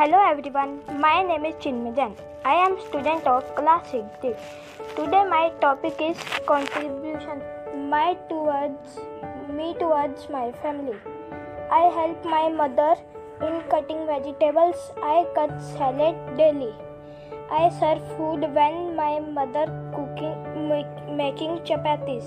[0.00, 2.12] Hello everyone, my name is Chinmay Jain.
[2.42, 4.06] I am student of class 6.
[4.96, 7.42] Today my topic is contribution
[7.90, 8.96] my towards
[9.58, 10.96] me towards my family.
[11.70, 12.94] I help my mother
[13.42, 14.88] in cutting vegetables.
[15.02, 16.72] I cut salad daily.
[17.50, 22.26] I serve food when my mother cooking make, making chapatis.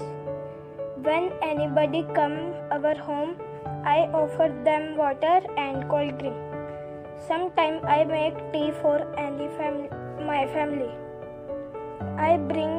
[1.01, 3.37] When anybody come our home,
[3.83, 6.52] I offer them water and cold drink.
[7.27, 8.97] Sometimes I make tea for
[9.57, 10.91] fam- my family.
[12.17, 12.73] I bring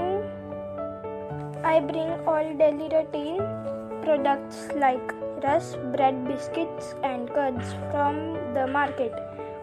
[1.65, 3.39] I bring all daily routine
[4.03, 8.21] products like rusk, bread, biscuits and curds from
[8.53, 9.13] the market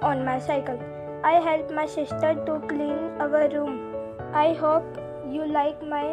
[0.02, 0.80] on my cycle.
[1.24, 3.80] I help my sister to clean our room.
[4.34, 6.06] I hope you like my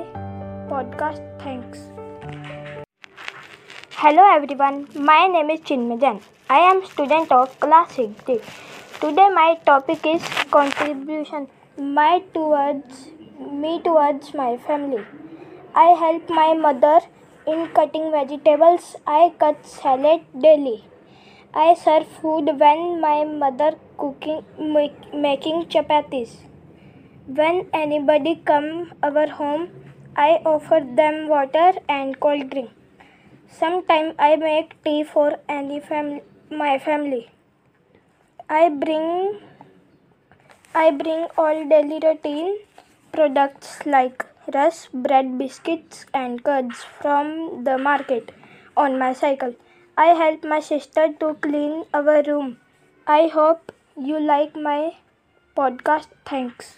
[0.72, 1.22] podcast.
[1.40, 1.78] Thanks.
[3.92, 6.20] Hello everyone, my name is Chinmay Jain.
[6.50, 8.22] I am student of class 6.
[9.00, 15.02] Today my topic is contribution my towards me towards my family.
[15.74, 17.00] I help my mother
[17.46, 18.96] in cutting vegetables.
[19.06, 20.86] I cut salad daily.
[21.52, 26.30] I serve food when my mother cooking make, making chapatis.
[27.26, 29.68] When anybody come our home,
[30.16, 32.70] I offer them water and cold drink.
[33.50, 37.30] Sometimes I make tea for any fam- my family.
[38.48, 39.40] I bring
[40.74, 42.58] I bring all daily routine
[43.12, 48.32] products like rusk, bread, biscuits and curds from the market
[48.76, 49.54] on my cycle.
[49.96, 52.58] I help my sister to clean our room.
[53.06, 54.94] I hope you like my
[55.56, 56.08] podcast.
[56.24, 56.76] Thanks.